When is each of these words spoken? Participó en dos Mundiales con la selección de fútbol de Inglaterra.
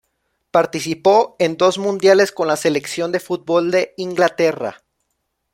Participó 0.49 1.35
en 1.37 1.57
dos 1.57 1.77
Mundiales 1.77 2.31
con 2.31 2.47
la 2.47 2.55
selección 2.55 3.11
de 3.11 3.19
fútbol 3.19 3.69
de 3.69 3.93
Inglaterra. 3.97 4.81